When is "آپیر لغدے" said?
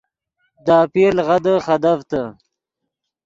0.81-1.53